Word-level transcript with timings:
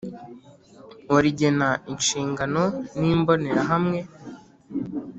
wa 1.11 1.19
rigena 1.25 1.69
inshingano 1.91 2.63
n 2.99 3.01
imbonerahamwe 3.13 3.99